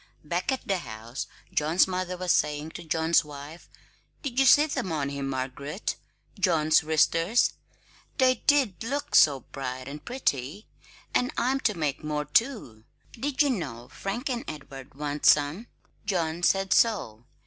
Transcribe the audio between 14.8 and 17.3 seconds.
want some; John said so.